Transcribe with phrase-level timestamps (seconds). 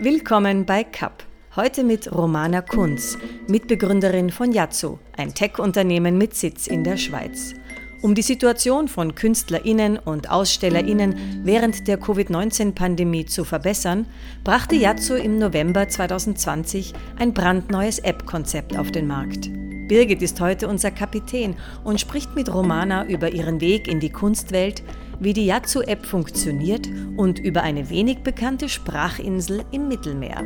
[0.00, 1.24] Willkommen bei CAP.
[1.56, 7.52] Heute mit Romana Kunz, Mitbegründerin von Yazoo, ein Tech-Unternehmen mit Sitz in der Schweiz.
[8.00, 14.06] Um die Situation von KünstlerInnen und AusstellerInnen während der Covid-19-Pandemie zu verbessern,
[14.44, 19.50] brachte Yazoo im November 2020 ein brandneues App-Konzept auf den Markt.
[19.88, 24.84] Birgit ist heute unser Kapitän und spricht mit Romana über ihren Weg in die Kunstwelt,
[25.20, 30.44] wie die Yazoo-App funktioniert und über eine wenig bekannte Sprachinsel im Mittelmeer.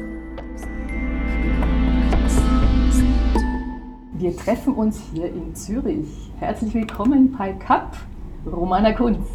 [4.15, 6.07] Wir treffen uns hier in Zürich.
[6.39, 7.97] Herzlich willkommen bei CAP,
[8.47, 9.27] Romana Kunz.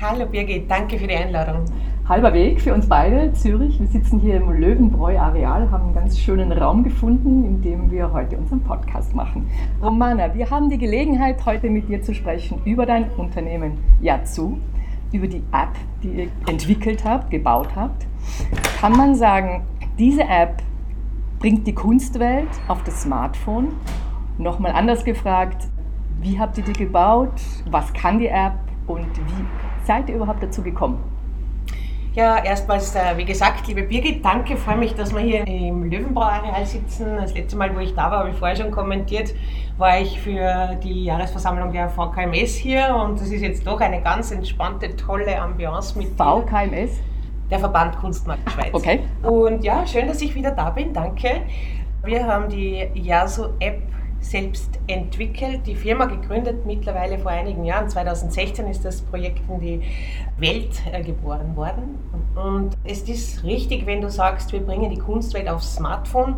[0.00, 1.64] Hallo Birgit, danke für die Einladung.
[2.08, 3.78] Halber Weg für uns beide, Zürich.
[3.78, 8.38] Wir sitzen hier im Löwenbräu-Areal, haben einen ganz schönen Raum gefunden, in dem wir heute
[8.38, 9.50] unseren Podcast machen.
[9.82, 14.56] Romana, wir haben die Gelegenheit, heute mit dir zu sprechen über dein Unternehmen Yazoo,
[15.12, 18.06] über die App, die ihr entwickelt habt, gebaut habt.
[18.80, 19.64] Kann man sagen,
[19.98, 20.62] diese App
[21.40, 23.72] bringt die Kunstwelt auf das Smartphone
[24.38, 25.68] Nochmal anders gefragt,
[26.22, 27.42] wie habt ihr die gebaut?
[27.70, 28.54] Was kann die App
[28.86, 31.17] und wie seid ihr überhaupt dazu gekommen?
[32.14, 36.66] Ja, erstmals, äh, wie gesagt, liebe Birgit, danke, freue mich, dass wir hier im Löwenbrauareal
[36.66, 37.16] sitzen.
[37.16, 39.34] Das letzte Mal, wo ich da war, habe ich vorher schon kommentiert,
[39.76, 44.30] war ich für die Jahresversammlung der VKMS hier und es ist jetzt doch eine ganz
[44.30, 46.98] entspannte, tolle Ambiance mit VKMS?
[47.50, 48.74] Der Verband Kunstmarkt Schweiz.
[48.74, 49.00] Okay.
[49.22, 51.42] Und ja, schön, dass ich wieder da bin, danke.
[52.04, 53.87] Wir haben die Yasu-App
[54.20, 57.88] selbst entwickelt, die Firma gegründet mittlerweile vor einigen Jahren.
[57.88, 59.82] 2016 ist das Projekt in die
[60.38, 61.98] Welt äh, geboren worden.
[62.34, 66.36] Und es ist richtig, wenn du sagst, wir bringen die Kunstwelt aufs Smartphone.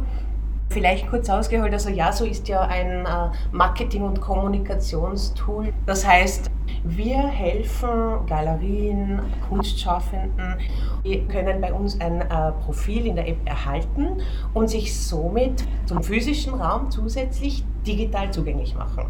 [0.69, 5.73] Vielleicht kurz ausgeholt, also Yaso ist ja ein äh, Marketing- und Kommunikationstool.
[5.85, 6.49] Das heißt,
[6.85, 10.59] wir helfen Galerien, Kunstschaffenden,
[11.05, 14.23] die können bei uns ein äh, Profil in der App erhalten
[14.55, 19.07] und sich somit zum physischen Raum zusätzlich digital zugänglich machen.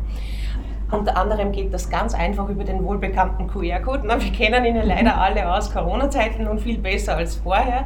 [0.91, 4.03] Unter anderem geht das ganz einfach über den wohlbekannten QR-Code.
[4.03, 7.84] Wir kennen ihn ja leider alle aus Corona-Zeiten und viel besser als vorher.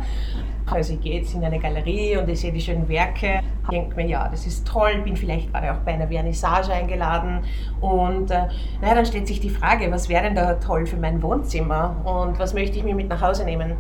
[0.66, 3.40] Also ich gehe jetzt in eine Galerie und ich sehe die schönen Werke,
[3.70, 7.40] denke mir, ja, das ist toll, bin vielleicht gerade auch bei einer Vernissage eingeladen
[7.82, 8.46] und äh,
[8.80, 12.38] naja, dann stellt sich die Frage, was wäre denn da toll für mein Wohnzimmer und
[12.38, 13.74] was möchte ich mir mit nach Hause nehmen?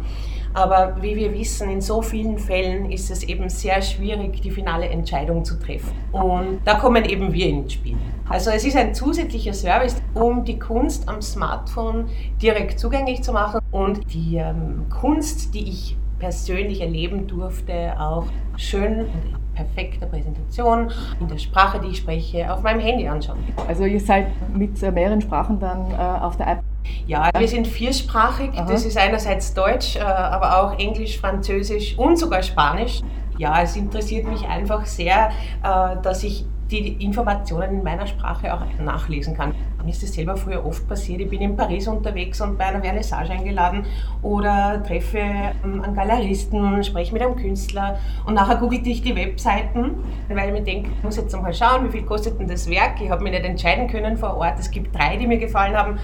[0.54, 4.88] Aber wie wir wissen, in so vielen Fällen ist es eben sehr schwierig, die finale
[4.88, 5.92] Entscheidung zu treffen.
[6.12, 7.96] Und da kommen eben wir ins Spiel.
[8.28, 12.06] Also es ist ein zusätzlicher Service, um die Kunst am Smartphone
[12.40, 18.26] direkt zugänglich zu machen und die ähm, Kunst, die ich persönlich erleben durfte, auch
[18.56, 19.06] schön
[19.54, 20.90] perfekter Präsentation,
[21.20, 23.38] in der Sprache, die ich spreche, auf meinem Handy anschauen.
[23.68, 26.73] Also ihr seid mit mehreren Sprachen dann äh, auf der App?
[27.06, 28.50] Ja, wir sind viersprachig.
[28.54, 28.66] Aha.
[28.66, 33.02] Das ist einerseits Deutsch, äh, aber auch Englisch, Französisch und sogar Spanisch.
[33.36, 35.30] Ja, es interessiert mich einfach sehr,
[35.62, 39.54] äh, dass ich die Informationen in meiner Sprache auch nachlesen kann.
[39.84, 42.80] Mir ist es selber früher oft passiert, ich bin in Paris unterwegs und bei einer
[42.80, 43.84] Vernissage eingeladen
[44.22, 49.96] oder treffe ähm, einen Galeristen, spreche mit einem Künstler und nachher googelte ich die Webseiten,
[50.30, 52.98] weil ich mir denke, ich muss jetzt mal schauen, wie viel kostet denn das Werk.
[53.02, 54.58] Ich habe mich nicht entscheiden können vor Ort.
[54.58, 55.98] Es gibt drei, die mir gefallen haben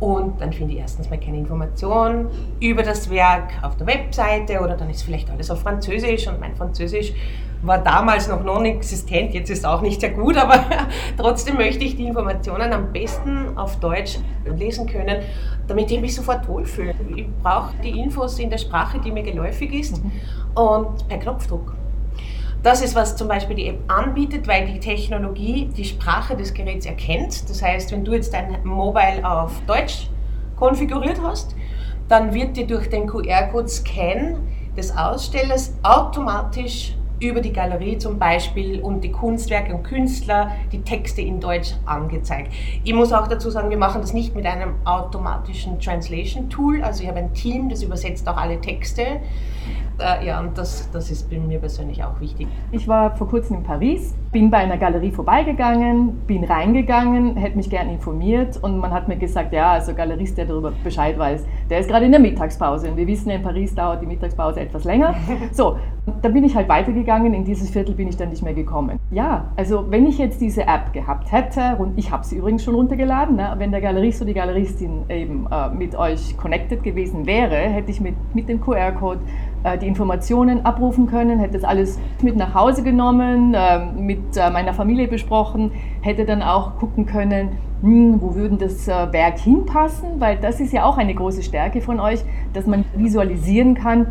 [0.00, 2.28] und dann finde ich erstens mal keine Information
[2.60, 6.54] über das Werk auf der Webseite oder dann ist vielleicht alles auf Französisch und mein
[6.56, 7.12] Französisch
[7.62, 10.64] war damals noch non-existent, jetzt ist auch nicht sehr gut, aber
[11.16, 15.22] trotzdem möchte ich die Informationen am besten auf Deutsch lesen können,
[15.66, 16.94] damit ich mich sofort wohlfühle.
[17.16, 20.12] Ich brauche die Infos in der Sprache, die mir geläufig ist mhm.
[20.54, 21.74] und per Knopfdruck.
[22.64, 26.86] Das ist, was zum Beispiel die App anbietet, weil die Technologie die Sprache des Geräts
[26.86, 27.50] erkennt.
[27.50, 30.08] Das heißt, wenn du jetzt dein Mobile auf Deutsch
[30.56, 31.54] konfiguriert hast,
[32.08, 34.38] dann wird dir durch den QR-Code-Scan
[34.78, 41.20] des Ausstellers automatisch über die Galerie zum Beispiel und die Kunstwerke und Künstler die Texte
[41.20, 42.50] in Deutsch angezeigt.
[42.82, 46.82] Ich muss auch dazu sagen, wir machen das nicht mit einem automatischen Translation Tool.
[46.82, 49.20] Also ich habe ein Team, das übersetzt auch alle Texte.
[49.98, 52.48] Äh, ja, und das, das ist bei mir persönlich auch wichtig.
[52.72, 57.70] Ich war vor kurzem in Paris, bin bei einer Galerie vorbeigegangen, bin reingegangen, hätte mich
[57.70, 61.78] gern informiert und man hat mir gesagt, ja, also Galerist, der darüber Bescheid weiß, der
[61.78, 62.90] ist gerade in der Mittagspause.
[62.90, 65.14] Und wir wissen, in Paris dauert die Mittagspause etwas länger.
[65.52, 65.76] So,
[66.22, 68.98] da bin ich halt weitergegangen, in dieses Viertel bin ich dann nicht mehr gekommen.
[69.10, 72.74] Ja, also wenn ich jetzt diese App gehabt hätte, und ich habe sie übrigens schon
[72.74, 77.56] runtergeladen, ne, wenn der Galerist oder die Galeristin eben äh, mit euch connected gewesen wäre,
[77.56, 79.20] hätte ich mit, mit dem QR-Code
[79.80, 84.74] die Informationen abrufen können, hätte das alles mit nach Hause genommen, ähm, mit äh, meiner
[84.74, 85.72] Familie besprochen,
[86.02, 87.50] hätte dann auch gucken können,
[87.80, 91.80] hm, wo würden das äh, Werk hinpassen, weil das ist ja auch eine große Stärke
[91.80, 92.20] von euch,
[92.52, 94.08] dass man visualisieren kann,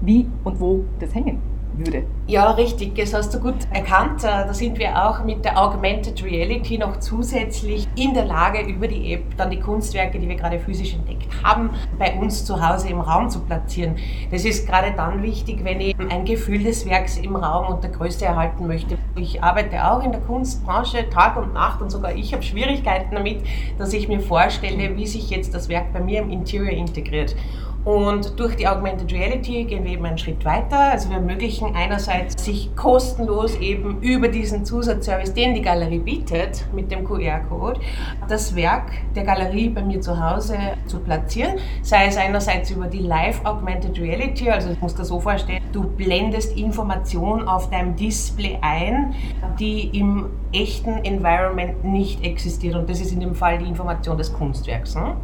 [0.00, 1.40] wie und wo das hängen
[1.76, 2.04] würde.
[2.26, 4.24] Ja, richtig, das hast du gut erkannt.
[4.24, 8.86] Äh, da sind wir auch mit der Augmented Reality noch zusätzlich in der Lage, über
[8.88, 12.88] die App dann die Kunstwerke, die wir gerade physisch entdeckt haben, bei uns zu Hause
[12.88, 13.96] im Raum zu platzieren.
[14.30, 17.90] Das ist gerade dann wichtig, wenn ich ein Gefühl des Werks im Raum und der
[17.90, 18.98] Größe erhalten möchte.
[19.16, 23.42] Ich arbeite auch in der Kunstbranche Tag und Nacht und sogar ich habe Schwierigkeiten damit,
[23.78, 27.34] dass ich mir vorstelle, wie sich jetzt das Werk bei mir im Interior integriert.
[27.88, 30.78] Und durch die Augmented Reality gehen wir eben einen Schritt weiter.
[30.78, 36.90] Also wir ermöglichen einerseits, sich kostenlos eben über diesen Zusatzservice, den die Galerie bietet, mit
[36.90, 37.80] dem QR-Code,
[38.28, 41.54] das Werk der Galerie bei mir zu Hause zu platzieren.
[41.80, 45.84] Sei es einerseits über die Live Augmented Reality, also ich muss das so vorstellen, du
[45.84, 49.14] blendest Informationen auf deinem Display ein,
[49.58, 52.74] die im echten Environment nicht existiert.
[52.74, 54.94] Und das ist in dem Fall die Information des Kunstwerks.
[54.94, 55.16] Ne?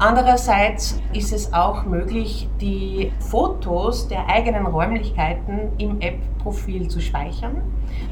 [0.00, 7.62] Andererseits ist es auch möglich, die Fotos der eigenen Räumlichkeiten im App-Profil zu speichern.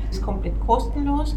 [0.08, 1.36] Das ist komplett kostenlos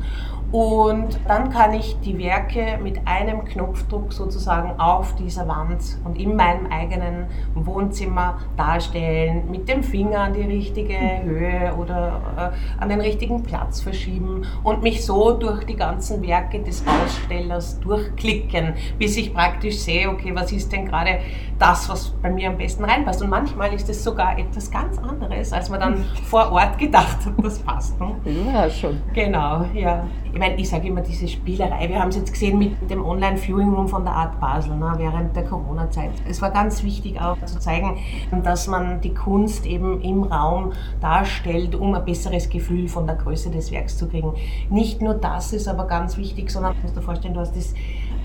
[0.52, 6.36] und dann kann ich die Werke mit einem Knopfdruck sozusagen auf dieser Wand und in
[6.36, 13.00] meinem eigenen Wohnzimmer darstellen, mit dem Finger an die richtige Höhe oder äh, an den
[13.00, 19.34] richtigen Platz verschieben und mich so durch die ganzen Werke des Ausstellers durchklicken, bis ich
[19.34, 21.20] praktisch sehe, okay, was ist denn gerade
[21.60, 23.22] das, was bei mir am besten reinpasst.
[23.22, 27.34] Und manchmal ist es sogar etwas ganz anderes, als man dann vor Ort gedacht hat,
[27.44, 28.00] das passt.
[28.00, 28.16] Ne?
[28.52, 29.02] Ja, schon.
[29.14, 30.08] Genau, ja
[30.40, 33.74] ich meine, ich sage immer diese Spielerei, wir haben es jetzt gesehen mit dem Online-Viewing
[33.74, 36.12] Room von der Art Basel ne, während der Corona-Zeit.
[36.30, 37.98] Es war ganz wichtig auch zu zeigen,
[38.42, 40.72] dass man die Kunst eben im Raum
[41.02, 44.32] darstellt, um ein besseres Gefühl von der Größe des Werks zu kriegen.
[44.70, 47.74] Nicht nur das ist aber ganz wichtig, sondern du musst dir vorstellen, du hast das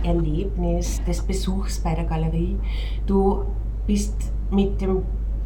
[0.05, 2.61] Erlebnis des Besuchs bei der Galerie.
[3.07, 3.43] Du
[3.89, 5.03] bist mit dem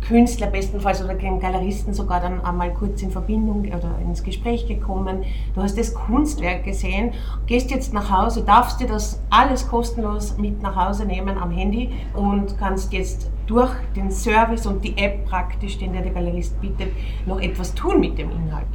[0.08, 5.22] Künstler bestenfalls oder dem Galeristen sogar dann einmal kurz in Verbindung oder ins Gespräch gekommen.
[5.55, 7.12] Du hast das Kunstwerk gesehen,
[7.46, 11.90] gehst jetzt nach Hause, darfst dir das alles kostenlos mit nach Hause nehmen am Handy
[12.14, 16.88] und kannst jetzt durch den Service und die App praktisch, den der Galerist bietet,
[17.26, 18.66] noch etwas tun mit dem Inhalt.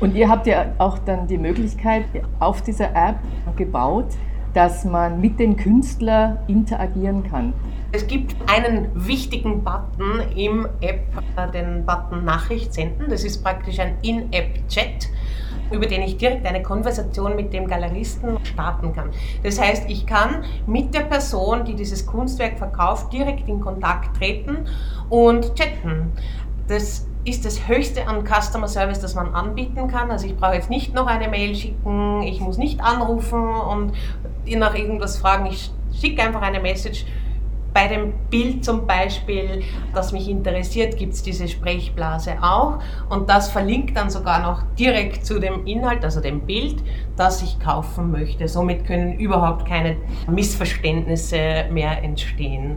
[0.00, 2.06] Und ihr habt ja auch dann die Möglichkeit
[2.40, 3.16] auf dieser App
[3.54, 4.08] gebaut,
[4.52, 7.52] dass man mit den Künstlern interagieren kann.
[7.92, 11.06] Es gibt einen wichtigen Button im App,
[11.36, 13.08] äh, den Button Nachricht senden.
[13.08, 15.08] Das ist praktisch ein In-App-Chat
[15.70, 19.10] über den ich direkt eine Konversation mit dem Galeristen starten kann.
[19.42, 24.66] Das heißt, ich kann mit der Person, die dieses Kunstwerk verkauft, direkt in Kontakt treten
[25.08, 26.12] und chatten.
[26.68, 30.10] Das ist das Höchste an Customer Service, das man anbieten kann.
[30.10, 33.92] Also ich brauche jetzt nicht noch eine Mail schicken, ich muss nicht anrufen und
[34.46, 35.46] nach irgendwas fragen.
[35.46, 37.04] Ich schicke einfach eine Message
[37.76, 39.62] bei dem Bild zum Beispiel,
[39.92, 42.78] das mich interessiert, gibt es diese Sprechblase auch
[43.10, 46.82] und das verlinkt dann sogar noch direkt zu dem Inhalt, also dem Bild,
[47.18, 48.48] das ich kaufen möchte.
[48.48, 52.76] Somit können überhaupt keine Missverständnisse mehr entstehen.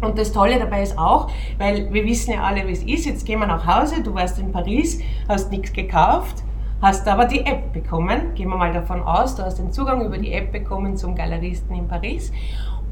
[0.00, 3.04] Und das Tolle dabei ist auch, weil wir wissen ja alle, wie es ist.
[3.04, 4.98] Jetzt gehen wir nach Hause, du warst in Paris,
[5.28, 6.36] hast nichts gekauft,
[6.80, 8.32] hast aber die App bekommen.
[8.34, 11.76] Gehen wir mal davon aus, du hast den Zugang über die App bekommen zum Galeristen
[11.76, 12.32] in Paris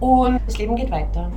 [0.00, 1.30] und das Leben geht weiter.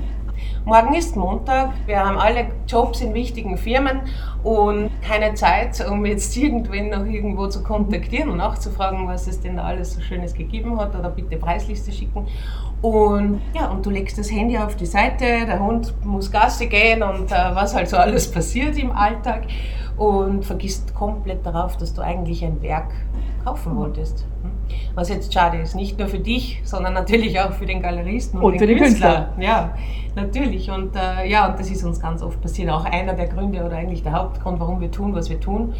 [0.63, 4.01] Morgen ist Montag, wir haben alle Jobs in wichtigen Firmen
[4.43, 9.57] und keine Zeit, um jetzt irgendwen noch irgendwo zu kontaktieren und nachzufragen, was es denn
[9.57, 12.27] da alles so Schönes gegeben hat oder bitte Preisliste schicken.
[12.81, 17.01] Und ja, und du legst das Handy auf die Seite, der Hund muss Gasse gehen
[17.03, 19.43] und äh, was halt so alles passiert im Alltag
[19.97, 22.91] und vergisst komplett darauf, dass du eigentlich ein Werk
[23.43, 24.25] kaufen wolltest.
[24.43, 24.51] Hm?
[24.95, 28.53] Was jetzt schade ist, nicht nur für dich, sondern natürlich auch für den Galeristen und,
[28.53, 29.25] und für den Künstler.
[29.25, 29.43] Künstler.
[29.43, 29.73] Ja,
[30.15, 30.69] natürlich.
[30.69, 32.69] Und äh, ja, und das ist uns ganz oft passiert.
[32.69, 35.73] Auch einer der Gründe oder eigentlich der Hauptgrund, warum wir tun, was wir tun.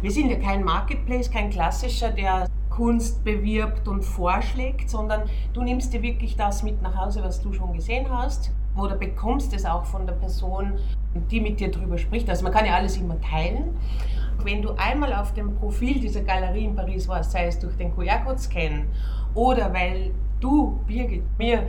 [0.00, 5.92] Wir sind ja kein Marketplace, kein klassischer, der Kunst bewirbt und vorschlägt, sondern du nimmst
[5.92, 9.84] dir wirklich das mit nach Hause, was du schon gesehen hast oder bekommst es auch
[9.84, 10.78] von der Person,
[11.30, 12.28] die mit dir drüber spricht.
[12.30, 13.76] Also man kann ja alles immer teilen.
[14.44, 17.94] Wenn du einmal auf dem Profil dieser Galerie in Paris warst, sei es durch den
[17.94, 18.86] QR-Code-Scan
[19.34, 21.66] oder weil du, Birgit, mir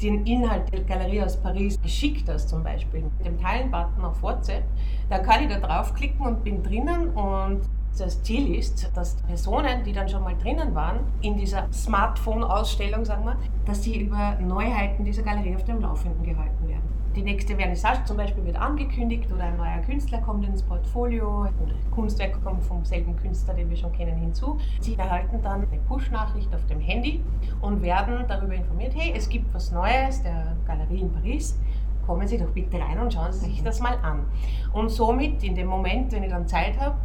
[0.00, 4.64] den Inhalt der Galerie aus Paris geschickt hast, zum Beispiel mit dem Teilen-Button auf WhatsApp,
[5.08, 7.60] dann kann ich da draufklicken und bin drinnen und
[7.98, 13.24] das Ziel ist, dass Personen, die dann schon mal drinnen waren, in dieser Smartphone-Ausstellung, sagen
[13.24, 13.36] wir,
[13.66, 16.99] dass sie über Neuheiten dieser Galerie auf dem Laufenden gehalten werden.
[17.16, 21.74] Die nächste Vernissage zum Beispiel wird angekündigt oder ein neuer Künstler kommt ins Portfolio oder
[21.90, 24.58] Kunstwerk kommt vom selben Künstler, den wir schon kennen, hinzu.
[24.80, 27.20] Sie erhalten dann eine Push-Nachricht auf dem Handy
[27.60, 31.58] und werden darüber informiert, hey, es gibt was Neues der Galerie in Paris
[32.06, 34.24] kommen Sie doch bitte rein und schauen Sie sich das mal an.
[34.72, 36.96] Und somit, in dem Moment, wenn ich dann Zeit habe,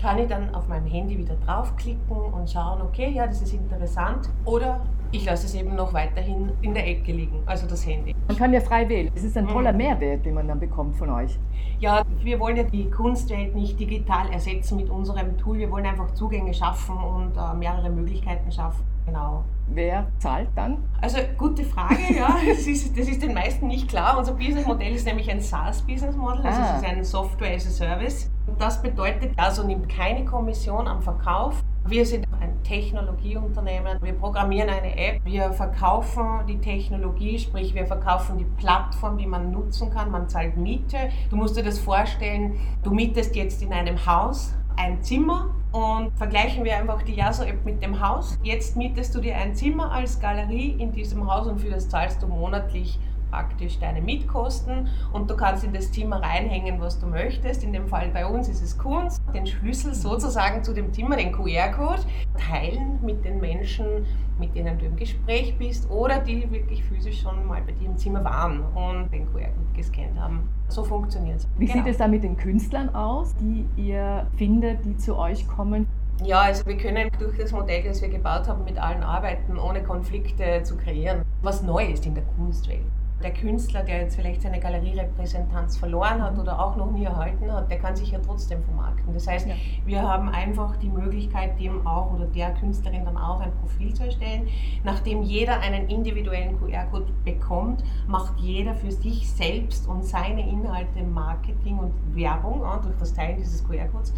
[0.00, 4.28] kann ich dann auf meinem Handy wieder draufklicken und schauen, okay, ja, das ist interessant.
[4.44, 4.80] Oder
[5.12, 8.14] ich lasse es eben noch weiterhin in der Ecke liegen, also das Handy.
[8.28, 9.10] Man kann ja frei wählen.
[9.14, 9.78] Es ist ein toller mhm.
[9.78, 11.38] Mehrwert, den man dann bekommt von euch.
[11.78, 15.58] Ja, wir wollen ja die Kunstwelt nicht digital ersetzen mit unserem Tool.
[15.58, 18.84] Wir wollen einfach Zugänge schaffen und äh, mehrere Möglichkeiten schaffen.
[19.06, 19.44] Genau.
[19.68, 20.78] Wer zahlt dann?
[21.00, 22.36] Also gute Frage, ja.
[22.48, 24.18] Das ist, das ist den meisten nicht klar.
[24.18, 26.76] Unser Businessmodell ist nämlich ein SaaS-Business-Modell, also ah.
[26.76, 28.30] es ist ein Software as a Service.
[28.58, 31.62] Das bedeutet, also nimmt keine Kommission am Verkauf.
[31.86, 33.98] Wir sind ein Technologieunternehmen.
[34.02, 35.24] Wir programmieren eine App.
[35.24, 40.10] Wir verkaufen die Technologie, sprich wir verkaufen die Plattform, die man nutzen kann.
[40.10, 41.10] Man zahlt Miete.
[41.30, 46.64] Du musst dir das vorstellen, du mietest jetzt in einem Haus ein Zimmer und vergleichen
[46.64, 48.38] wir einfach die Yaso-App mit dem Haus.
[48.42, 52.22] Jetzt mietest du dir ein Zimmer als Galerie in diesem Haus und für das zahlst
[52.22, 52.98] du monatlich
[53.32, 57.64] praktisch deine Mietkosten und du kannst in das Zimmer reinhängen, was du möchtest.
[57.64, 59.22] In dem Fall bei uns ist es Kunst.
[59.34, 62.02] Den Schlüssel sozusagen zu dem Zimmer, den QR-Code,
[62.38, 64.06] teilen mit den Menschen,
[64.38, 67.96] mit denen du im Gespräch bist oder die wirklich physisch schon mal bei dir im
[67.96, 70.48] Zimmer waren und den QR-Code gescannt haben.
[70.68, 71.48] So funktioniert es.
[71.56, 71.78] Wie genau.
[71.78, 75.86] sieht es da mit den Künstlern aus, die ihr findet, die zu euch kommen?
[76.22, 79.82] Ja, also wir können durch das Modell, das wir gebaut haben, mit allen arbeiten, ohne
[79.82, 82.84] Konflikte zu kreieren, was neu ist in der Kunstwelt
[83.22, 87.70] der Künstler, der jetzt vielleicht seine Galerierepräsentanz verloren hat oder auch noch nie erhalten hat,
[87.70, 89.14] der kann sich ja trotzdem vermarkten.
[89.14, 89.54] Das heißt, ja.
[89.86, 94.04] wir haben einfach die Möglichkeit, dem auch oder der Künstlerin dann auch ein Profil zu
[94.04, 94.48] erstellen.
[94.84, 101.78] Nachdem jeder einen individuellen QR-Code bekommt, macht jeder für sich selbst und seine Inhalte Marketing
[101.78, 104.12] und Werbung ja, durch das Teilen dieses QR-Codes.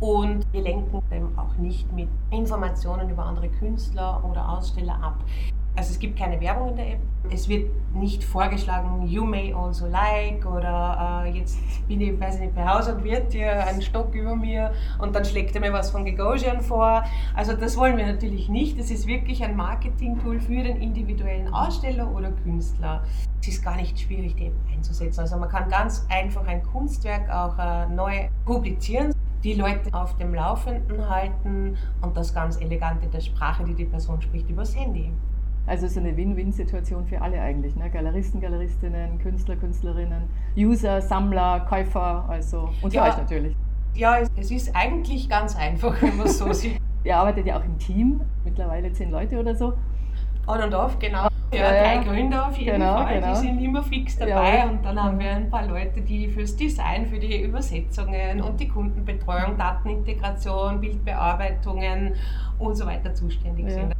[0.00, 5.18] Und wir lenken dem auch nicht mit Informationen über andere Künstler oder Aussteller ab.
[5.76, 6.98] Also es gibt keine Werbung in der App.
[7.30, 12.40] Es wird nicht vorgeschlagen, you may also like oder äh, jetzt bin ich, weiß ich
[12.40, 15.72] nicht, bei Haus und Wirt hier ein Stock über mir und dann schlägt er mir
[15.72, 17.04] was von Gagosian vor.
[17.34, 18.78] Also das wollen wir natürlich nicht.
[18.78, 23.04] Es ist wirklich ein Marketing-Tool für den individuellen Aussteller oder Künstler.
[23.40, 25.20] Es ist gar nicht schwierig, die App einzusetzen.
[25.20, 30.34] Also man kann ganz einfach ein Kunstwerk auch äh, neu publizieren die Leute auf dem
[30.34, 35.10] Laufenden halten und das ganz elegant in der Sprache, die die Person spricht, übers Handy.
[35.70, 37.76] Also es ist eine Win-Win-Situation für alle eigentlich.
[37.76, 37.88] Ne?
[37.90, 40.24] Galeristen, Galeristinnen, Künstler, Künstlerinnen,
[40.56, 43.54] User, Sammler, Käufer, also und für ja, euch natürlich.
[43.94, 46.80] Ja, es ist eigentlich ganz einfach, wenn man es so sieht.
[47.04, 49.74] Ihr arbeitet ja auch im Team, mittlerweile zehn Leute oder so.
[50.48, 51.28] On und off, genau.
[51.52, 53.32] Ja, ja, drei Gründer auf jeden genau, Fall, genau.
[53.32, 54.64] die sind immer fix dabei ja.
[54.68, 58.66] und dann haben wir ein paar Leute, die fürs Design, für die Übersetzungen und die
[58.66, 62.14] Kundenbetreuung, Datenintegration, Bildbearbeitungen
[62.58, 63.94] und so weiter zuständig sind.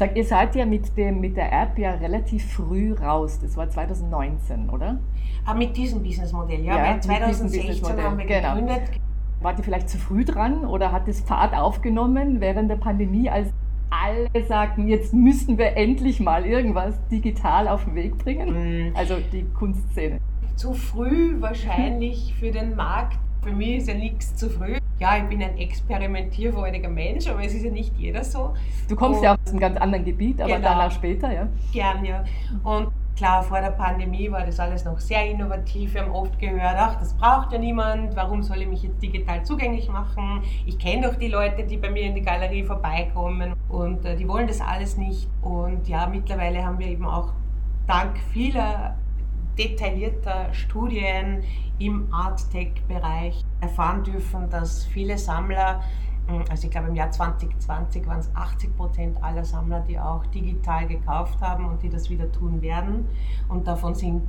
[0.00, 3.38] Sagt, ihr seid ja mit, dem, mit der App ja relativ früh raus.
[3.38, 4.98] Das war 2019, oder?
[5.44, 6.94] Ah, mit diesem Businessmodell, ja.
[6.94, 8.54] ja 2016 haben wir genau.
[8.54, 8.80] gegründet.
[9.42, 13.50] Wart ihr vielleicht zu früh dran oder hat es Fahrt aufgenommen während der Pandemie, als
[13.90, 18.92] alle sagten, jetzt müssen wir endlich mal irgendwas digital auf den Weg bringen?
[18.92, 18.96] Mm.
[18.96, 20.18] Also die Kunstszene.
[20.56, 23.18] Zu früh wahrscheinlich für den Markt.
[23.42, 27.54] Für mich ist ja nichts zu früh ja, ich bin ein experimentierfreudiger Mensch, aber es
[27.54, 28.54] ist ja nicht jeder so.
[28.86, 31.48] Du kommst und, ja aus einem ganz anderen Gebiet, aber genau, danach später, ja?
[31.72, 32.22] Gern, ja.
[32.62, 35.94] Und klar, vor der Pandemie war das alles noch sehr innovativ.
[35.94, 39.42] Wir haben oft gehört, ach, das braucht ja niemand, warum soll ich mich jetzt digital
[39.42, 40.42] zugänglich machen?
[40.66, 44.28] Ich kenne doch die Leute, die bei mir in die Galerie vorbeikommen und äh, die
[44.28, 45.28] wollen das alles nicht.
[45.40, 47.32] Und ja, mittlerweile haben wir eben auch
[47.86, 48.96] dank vieler
[49.60, 51.42] detaillierter Studien
[51.78, 55.82] im Art-Tech-Bereich erfahren dürfen, dass viele Sammler,
[56.26, 60.24] hm, also ich glaube im Jahr 2020 waren es 80 Prozent aller Sammler, die auch
[60.26, 63.06] digital gekauft haben und die das wieder tun werden.
[63.48, 64.22] Und davon sind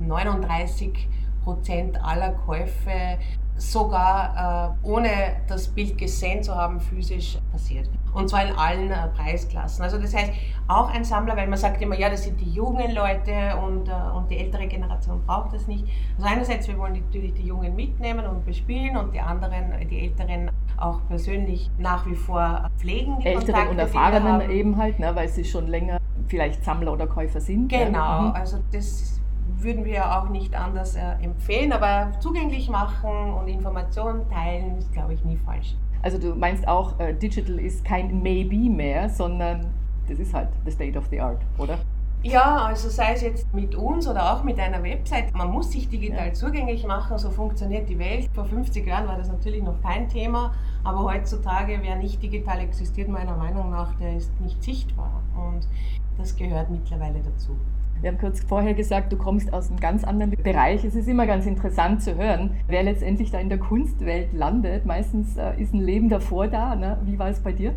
[0.00, 1.08] 39
[1.42, 3.18] Prozent aller Käufe
[3.58, 5.10] sogar äh, ohne
[5.48, 7.88] das Bild gesehen zu haben, physisch passiert.
[8.12, 9.82] Und zwar in allen äh, Preisklassen.
[9.82, 10.32] Also das heißt,
[10.68, 13.92] auch ein Sammler, weil man sagt immer, ja, das sind die jungen Leute und, äh,
[14.14, 15.84] und die ältere Generation braucht das nicht.
[16.16, 20.50] Also einerseits, wir wollen natürlich die Jungen mitnehmen und bespielen und die anderen, die Älteren
[20.76, 23.18] auch persönlich nach wie vor pflegen.
[23.20, 25.98] Die Älteren Kontakte, und Erfahrenen eben halt, ne, weil sie schon länger
[26.28, 27.68] vielleicht Sammler oder Käufer sind.
[27.68, 28.20] Genau, ja.
[28.20, 28.32] mhm.
[28.32, 29.20] also das
[29.58, 35.14] würden wir auch nicht anders äh, empfehlen, aber zugänglich machen und Informationen teilen ist, glaube
[35.14, 35.74] ich, nie falsch.
[36.02, 39.66] Also du meinst auch, äh, Digital ist kein Maybe mehr, sondern
[40.08, 41.78] das ist halt the state of the art, oder?
[42.22, 45.88] Ja, also sei es jetzt mit uns oder auch mit einer Website, man muss sich
[45.88, 46.32] digital ja.
[46.32, 48.28] zugänglich machen, so funktioniert die Welt.
[48.34, 53.08] Vor 50 Jahren war das natürlich noch kein Thema, aber heutzutage, wer nicht digital existiert,
[53.08, 55.68] meiner Meinung nach, der ist nicht sichtbar und
[56.18, 57.56] das gehört mittlerweile dazu.
[58.02, 60.84] Wir haben kurz vorher gesagt, du kommst aus einem ganz anderen Bereich.
[60.84, 64.84] Es ist immer ganz interessant zu hören, wer letztendlich da in der Kunstwelt landet.
[64.84, 66.76] Meistens äh, ist ein Leben davor da.
[66.76, 66.98] Ne?
[67.04, 67.74] Wie war es bei dir?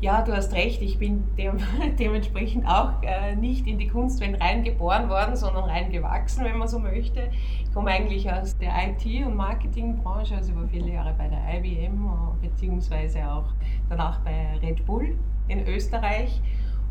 [0.00, 0.82] Ja, du hast recht.
[0.82, 1.58] Ich bin dem,
[1.98, 7.30] dementsprechend auch äh, nicht in die Kunstwelt reingeboren worden, sondern reingewachsen, wenn man so möchte.
[7.62, 12.04] Ich komme eigentlich aus der IT- und Marketingbranche, also über viele Jahre bei der IBM,
[12.04, 13.54] äh, beziehungsweise auch
[13.88, 15.16] danach bei Red Bull
[15.46, 16.42] in Österreich.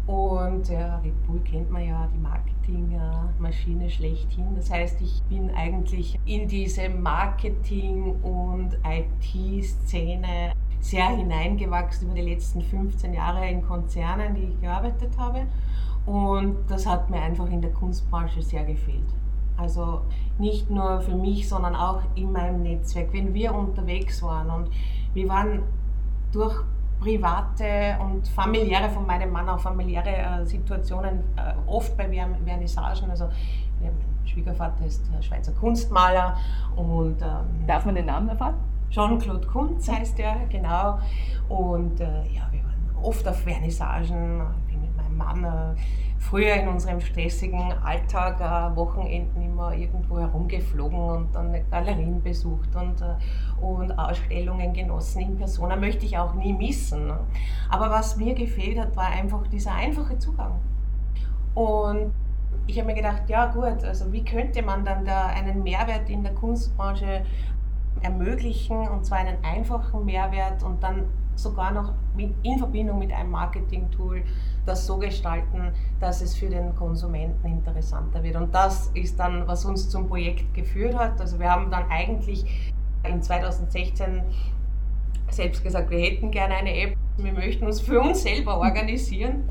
[0.08, 4.56] Und ja, Red Bull kennt man ja, die Marketingmaschine schlechthin.
[4.56, 12.62] Das heißt, ich bin eigentlich in diese Marketing- und IT-Szene sehr hineingewachsen über die letzten
[12.62, 15.46] 15 Jahre in Konzernen, die ich gearbeitet habe.
[16.06, 19.06] Und das hat mir einfach in der Kunstbranche sehr gefehlt.
[19.58, 20.02] Also
[20.40, 23.14] nicht nur für mich, sondern auch in meinem Netzwerk.
[23.14, 24.70] Wenn wir unterwegs waren und
[25.14, 25.62] wir waren
[26.32, 26.64] durch
[27.02, 32.08] private und familiäre, von meinem Mann auch familiäre äh, Situationen, äh, oft bei
[32.46, 33.10] Vernissagen.
[33.10, 33.28] Also
[33.82, 33.92] mein
[34.26, 36.38] Schwiegervater ist Schweizer Kunstmaler
[36.76, 38.56] und ähm, Darf man den Namen erfahren?
[38.92, 41.00] Jean-Claude Kunz heißt er, genau.
[41.50, 44.42] Und äh, ja, wir waren oft auf Vernissagen.
[45.18, 45.76] Mann
[46.22, 53.02] früher in unserem stressigen Alltag äh, Wochenenden immer irgendwo herumgeflogen und dann Galerien besucht und,
[53.02, 53.16] äh,
[53.62, 55.76] und Ausstellungen genossen in Persona.
[55.76, 57.08] Möchte ich auch nie missen.
[57.08, 57.20] Ne?
[57.70, 60.60] Aber was mir gefehlt hat, war einfach dieser einfache Zugang.
[61.56, 62.14] Und
[62.68, 66.24] ich habe mir gedacht, ja gut, also wie könnte man dann da einen Mehrwert in
[66.24, 67.26] der Kunstbranche
[68.02, 73.32] ermöglichen und zwar einen einfachen Mehrwert und dann sogar noch mit, in Verbindung mit einem
[73.32, 74.24] Marketing-Tool
[74.66, 78.36] das so gestalten, dass es für den Konsumenten interessanter wird.
[78.36, 81.20] Und das ist dann, was uns zum Projekt geführt hat.
[81.20, 82.72] Also wir haben dann eigentlich
[83.04, 84.22] in 2016
[85.30, 89.48] selbst gesagt, wir hätten gerne eine App, wir möchten uns für uns selber organisieren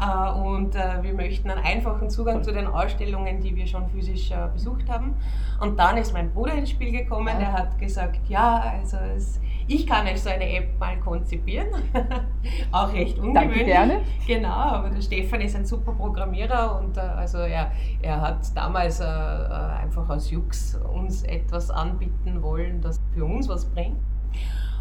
[0.00, 4.30] äh, und äh, wir möchten einen einfachen Zugang zu den Ausstellungen, die wir schon physisch
[4.30, 5.14] äh, besucht haben.
[5.60, 9.86] Und dann ist mein Bruder ins Spiel gekommen, der hat gesagt, ja, also es, ich
[9.86, 11.68] kann euch so eine App mal konzipieren.
[12.72, 13.34] Auch recht ungewöhnlich.
[13.34, 14.00] Danke gerne.
[14.26, 17.72] Genau, aber der Stefan ist ein super Programmierer und also er,
[18.02, 23.98] er hat damals einfach aus Jux uns etwas anbieten wollen, das für uns was bringt.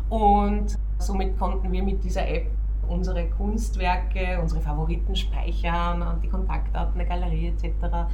[0.10, 2.48] Und somit konnten wir mit dieser App
[2.88, 8.08] unsere Kunstwerke, unsere Favoriten speichern, die Kontaktdaten der Galerie etc.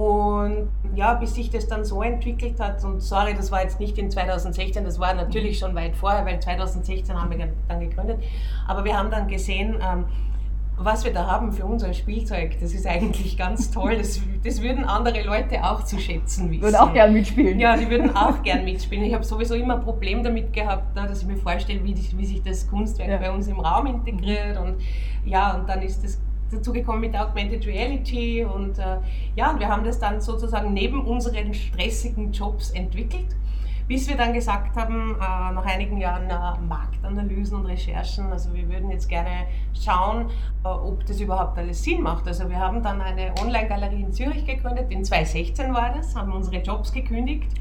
[0.00, 3.98] Und ja, bis sich das dann so entwickelt hat, und sorry, das war jetzt nicht
[3.98, 8.18] in 2016, das war natürlich schon weit vorher, weil 2016 haben wir dann gegründet,
[8.66, 10.06] aber wir haben dann gesehen, ähm,
[10.78, 13.98] was wir da haben für unser Spielzeug, das ist eigentlich ganz toll.
[13.98, 16.62] Das, das würden andere Leute auch zu schätzen wissen.
[16.62, 17.60] Würden auch gern mitspielen.
[17.60, 19.04] Ja, die würden auch gern mitspielen.
[19.04, 22.24] Ich habe sowieso immer ein Problem damit gehabt, ne, dass ich mir vorstelle, wie, wie
[22.24, 23.18] sich das Kunstwerk ja.
[23.18, 24.58] bei uns im Raum integriert.
[24.58, 24.76] Und
[25.26, 26.18] ja, und dann ist das
[26.50, 28.98] dazu gekommen mit Augmented Reality und äh,
[29.36, 33.36] ja, und wir haben das dann sozusagen neben unseren stressigen Jobs entwickelt
[33.90, 38.68] bis wir dann gesagt haben, äh, nach einigen Jahren äh, Marktanalysen und Recherchen, also wir
[38.68, 40.30] würden jetzt gerne schauen,
[40.62, 42.28] äh, ob das überhaupt alles Sinn macht.
[42.28, 46.62] Also wir haben dann eine Online-Galerie in Zürich gegründet, in 2016 war das, haben unsere
[46.62, 47.52] Jobs gekündigt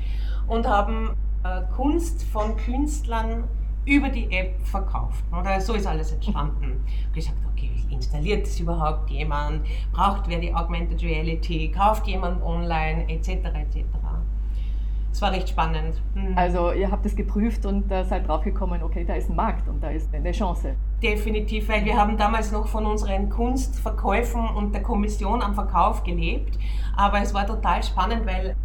[0.45, 3.45] und haben äh, Kunst von Künstlern
[3.85, 5.23] über die App verkauft.
[5.37, 6.83] Oder so ist alles entstanden.
[7.13, 9.65] Ich gesagt, okay, installiert das überhaupt jemand?
[9.91, 11.71] Braucht wer die Augmented Reality?
[11.71, 13.09] Kauft jemand online?
[13.09, 13.29] Etc.
[13.29, 13.85] etc.
[15.11, 16.01] Es war recht spannend.
[16.13, 16.37] Mhm.
[16.37, 19.81] Also ihr habt es geprüft und äh, seid draufgekommen, okay, da ist ein Markt und
[19.83, 20.75] da ist eine Chance.
[21.01, 26.59] Definitiv, weil wir haben damals noch von unseren Kunstverkäufen und der Kommission am Verkauf gelebt.
[26.95, 28.55] Aber es war total spannend, weil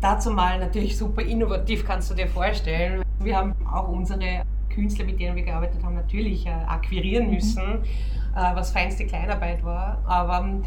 [0.00, 3.02] dazu mal natürlich super innovativ, kannst du dir vorstellen.
[3.18, 4.44] Wir haben auch unsere
[4.78, 7.34] Künstler, mit denen wir gearbeitet haben, natürlich äh, akquirieren mhm.
[7.34, 9.98] müssen, äh, was feinste Kleinarbeit war.
[10.06, 10.60] Aber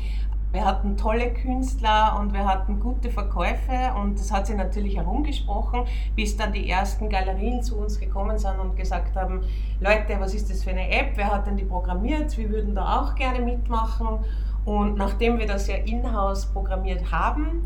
[0.52, 5.86] wir hatten tolle Künstler und wir hatten gute Verkäufe und das hat sich natürlich herumgesprochen,
[6.16, 9.44] bis dann die ersten Galerien zu uns gekommen sind und gesagt haben,
[9.80, 13.00] Leute, was ist das für eine App, wer hat denn die programmiert, wir würden da
[13.00, 14.20] auch gerne mitmachen.
[14.66, 17.66] Und nachdem wir das ja in-house programmiert haben,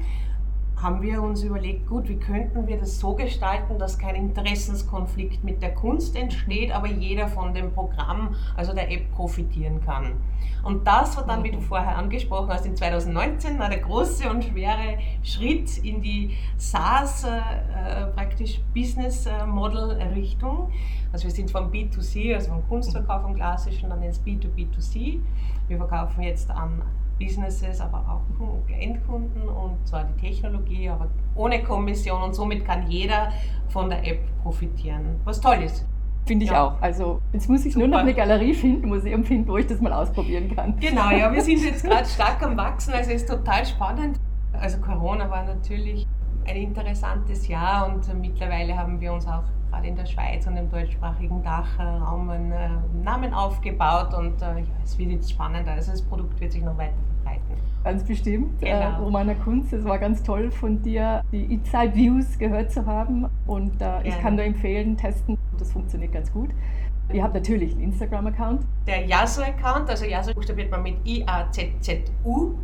[0.82, 5.62] haben wir uns überlegt, gut, wie könnten wir das so gestalten, dass kein Interessenskonflikt mit
[5.62, 10.14] der Kunst entsteht, aber jeder von dem Programm, also der App, profitieren kann.
[10.64, 14.98] Und das war dann, wie du vorher angesprochen hast, in 2019 der große und schwere
[15.24, 20.72] Schritt in die SaaS, äh, äh, praktisch Business Model Richtung.
[21.14, 25.20] Also wir sind vom B2C, also vom Kunstverkauf vom klassischen, dann ins B2B2C.
[25.68, 26.82] Wir verkaufen jetzt an
[27.20, 28.22] Businesses, aber auch
[28.80, 33.32] Endkunden und zwar die Technologie, aber ohne Kommission und somit kann jeder
[33.70, 35.86] von der App profitieren, was toll ist.
[36.26, 36.66] Finde ich ja.
[36.66, 36.82] auch.
[36.82, 37.88] Also jetzt muss ich Super.
[37.88, 40.76] nur noch eine Galerie finden, Museum finden, wo ich das mal ausprobieren kann.
[40.80, 44.20] Genau, ja, wir sind jetzt gerade stark am Wachsen, also es ist total spannend.
[44.54, 46.08] Also Corona war natürlich
[46.46, 50.70] ein interessantes Jahr und mittlerweile haben wir uns auch gerade in der Schweiz und im
[50.70, 52.70] deutschsprachigen Dachraum einen äh,
[53.04, 55.72] Namen aufgebaut und äh, ja, es wird jetzt spannender.
[55.72, 57.56] Also das Produkt wird sich noch weiter verbreiten.
[57.84, 58.62] Ganz bestimmt.
[58.62, 58.80] Äh, genau.
[58.80, 63.28] Äh, Romana Kunz, es war ganz toll von dir, die Inside Views gehört zu haben
[63.48, 65.38] und äh, ich kann nur empfehlen, testen.
[65.58, 66.50] Das funktioniert ganz gut.
[67.14, 68.62] Ihr habt natürlich einen Instagram-Account.
[68.88, 72.56] Der Yasu-Account, also Yasu buchstabiert man mit I-A-Z-Z-U.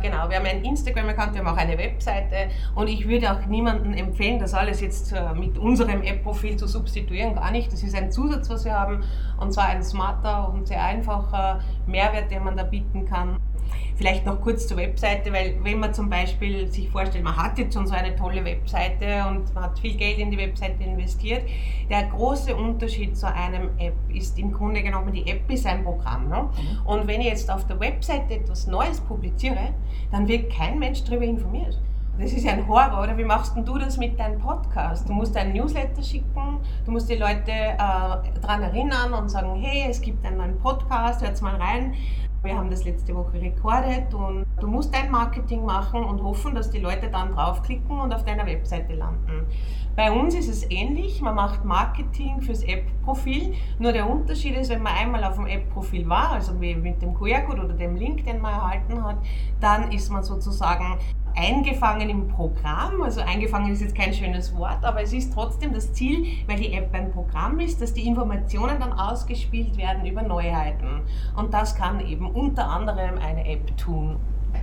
[0.00, 3.94] Genau, wir haben einen Instagram-Account, wir haben auch eine Webseite und ich würde auch niemandem
[3.94, 7.72] empfehlen, das alles jetzt äh, mit unserem App-Profil zu substituieren, gar nicht.
[7.72, 9.02] Das ist ein Zusatz, was wir haben
[9.40, 13.38] und zwar ein smarter und sehr einfacher Mehrwert, den man da bieten kann.
[13.96, 17.74] Vielleicht noch kurz zur Webseite, weil wenn man zum Beispiel sich vorstellt, man hat jetzt
[17.74, 21.42] schon so eine tolle Webseite und man hat viel Geld in die Webseite investiert,
[21.90, 26.28] der große Unterschied zu einem App ist im Grunde genommen, die App ist ein Programm.
[26.28, 26.42] Ne?
[26.42, 26.86] Mhm.
[26.86, 29.74] Und wenn ich jetzt auf der Webseite etwas Neues publiziere,
[30.12, 31.78] dann wird kein Mensch darüber informiert.
[32.18, 33.16] Das ist ja ein Horror, oder?
[33.16, 35.08] Wie machst denn du das mit deinem Podcast?
[35.08, 39.88] Du musst einen Newsletter schicken, du musst die Leute äh, daran erinnern und sagen, hey,
[39.88, 41.94] es gibt einen neuen Podcast, hört mal rein.
[42.42, 46.70] Wir haben das letzte Woche rekordet und du musst dein Marketing machen und hoffen, dass
[46.70, 49.44] die Leute dann draufklicken und auf deiner Webseite landen.
[49.96, 54.82] Bei uns ist es ähnlich, man macht Marketing fürs App-Profil, nur der Unterschied ist, wenn
[54.82, 58.52] man einmal auf dem App-Profil war, also mit dem QR-Code oder dem Link, den man
[58.52, 59.16] erhalten hat,
[59.58, 60.98] dann ist man sozusagen
[61.38, 63.02] eingefangen im Programm.
[63.02, 66.72] Also eingefangen ist jetzt kein schönes Wort, aber es ist trotzdem das Ziel, weil die
[66.72, 71.02] App ein Programm ist, dass die Informationen dann ausgespielt werden über Neuheiten.
[71.36, 74.16] Und das kann eben unter anderem eine App tun.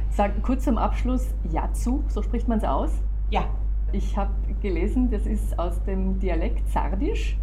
[0.09, 2.91] Sag kurz zum Abschluss Yatsu, so spricht man es aus?
[3.29, 3.45] Ja.
[3.91, 7.38] Ich habe gelesen, das ist aus dem Dialekt Sardisch.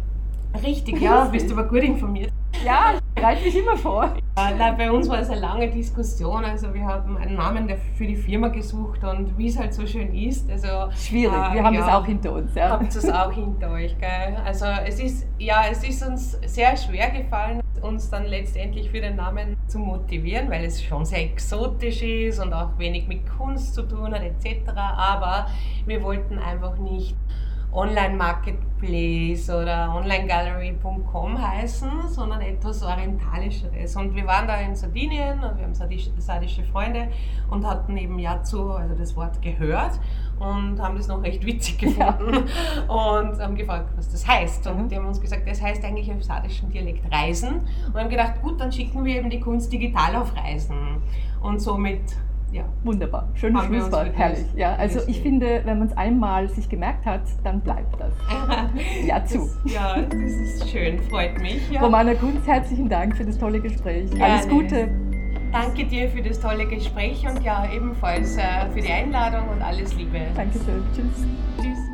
[0.63, 2.32] Richtig, ja, bist du aber gut informiert.
[2.63, 4.15] Ja, bereite mich immer vor.
[4.35, 6.45] Nein, bei uns war es eine lange Diskussion.
[6.45, 10.13] Also wir haben einen Namen für die Firma gesucht und wie es halt so schön
[10.15, 10.49] ist.
[10.49, 12.55] Also, Schwierig, äh, wir haben ja, es auch hinter uns.
[12.55, 12.69] Ja.
[12.69, 14.37] Habt es auch hinter euch, gell?
[14.45, 19.17] Also es ist, ja, es ist uns sehr schwer gefallen, uns dann letztendlich für den
[19.17, 23.83] Namen zu motivieren, weil es schon sehr exotisch ist und auch wenig mit Kunst zu
[23.83, 24.69] tun hat etc.
[24.75, 25.47] Aber
[25.85, 27.15] wir wollten einfach nicht
[27.73, 33.95] Online-Marketplace oder Online-Gallery.com heißen, sondern etwas Orientalischeres.
[33.95, 37.09] Und wir waren da in Sardinien, wir haben sardische Freunde
[37.49, 39.99] und hatten eben Yazu, also das Wort gehört
[40.39, 42.93] und haben das noch recht witzig gefunden ja.
[42.93, 44.67] und haben gefragt, was das heißt.
[44.67, 44.89] Und mhm.
[44.89, 47.61] die haben uns gesagt, das heißt eigentlich im sardischen Dialekt Reisen.
[47.87, 51.01] Und haben gedacht, gut, dann schicken wir eben die Kunst digital auf Reisen.
[51.41, 52.01] Und somit
[52.53, 52.63] ja.
[52.83, 53.29] Wunderbar.
[53.33, 54.11] Schönes Schlusswort.
[54.15, 54.45] Herrlich.
[54.55, 58.13] Ja, also ich finde, wenn man es einmal sich gemerkt hat, dann bleibt das.
[59.05, 59.49] ja, zu.
[59.63, 61.01] Das, ja, das ist schön.
[61.09, 61.69] Freut mich.
[61.71, 61.81] Ja.
[61.81, 64.09] Romana Kunz, herzlichen Dank für das tolle Gespräch.
[64.11, 64.25] Gerne.
[64.25, 64.89] Alles Gute.
[65.51, 68.41] Danke dir für das tolle Gespräch und ja, ebenfalls äh,
[68.73, 70.21] für die Einladung und alles Liebe.
[70.35, 70.83] Dankeschön.
[70.95, 71.27] Tschüss.
[71.61, 71.92] Tschüss.